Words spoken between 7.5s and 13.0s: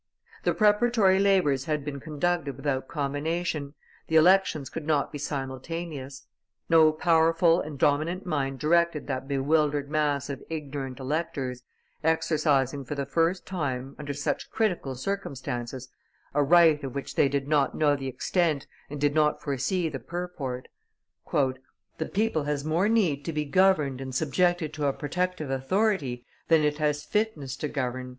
and dominant mind directed that bewildered mass of ignorant electors, exercising for